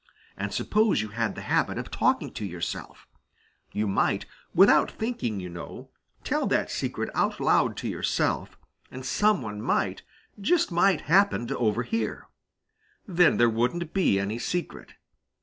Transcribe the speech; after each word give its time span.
And 0.35 0.51
suppose 0.51 1.03
you 1.03 1.09
had 1.09 1.35
the 1.35 1.41
habit 1.43 1.77
of 1.77 1.91
talking 1.91 2.33
to 2.33 2.43
yourself. 2.43 3.07
You 3.71 3.85
might, 3.87 4.25
without 4.51 4.89
thinking, 4.89 5.39
you 5.39 5.47
know, 5.47 5.91
tell 6.23 6.47
that 6.47 6.71
secret 6.71 7.11
out 7.13 7.39
loud 7.39 7.77
to 7.77 7.87
yourself, 7.87 8.57
and 8.89 9.05
some 9.05 9.43
one 9.43 9.61
might, 9.61 10.01
just 10.39 10.71
might 10.71 11.01
happen 11.01 11.45
to 11.45 11.57
overhear! 11.59 12.27
Then 13.07 13.37
there 13.37 13.47
wouldn't 13.47 13.93
be 13.93 14.19
any 14.19 14.39
secret. 14.39 14.95